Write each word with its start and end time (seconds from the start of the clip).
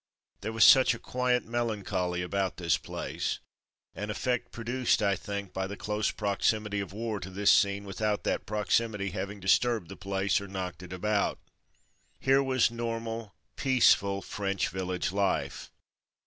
There 0.39 0.51
was 0.51 0.65
such 0.65 0.95
a 0.95 0.97
quiet 0.97 1.45
melancholy 1.45 2.23
about 2.23 2.57
this 2.57 2.75
place, 2.75 3.37
an 3.93 4.09
effect 4.09 4.51
pro 4.51 4.63
duced, 4.63 4.99
I 5.03 5.15
think, 5.15 5.53
by 5.53 5.67
the 5.67 5.77
close 5.77 6.09
proximity 6.09 6.79
of 6.79 6.91
war 6.91 7.19
to 7.19 7.29
this 7.29 7.51
scene 7.51 7.83
without 7.85 8.23
that 8.23 8.47
proximity 8.47 9.11
having 9.11 9.39
disturbed 9.39 9.89
the 9.89 9.95
place 9.95 10.41
or 10.41 10.47
knocked 10.47 10.81
it 10.81 10.91
about. 10.91 11.37
Here 12.19 12.41
was 12.41 12.71
normal, 12.71 13.35
peaceful 13.55 14.23
French 14.23 14.69
village 14.69 15.11
life. 15.11 15.69